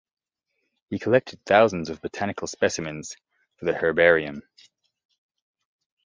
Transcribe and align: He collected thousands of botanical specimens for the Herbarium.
He 0.89 0.97
collected 0.97 1.45
thousands 1.45 1.87
of 1.91 2.01
botanical 2.01 2.47
specimens 2.47 3.15
for 3.57 3.65
the 3.65 3.73
Herbarium. 3.75 4.41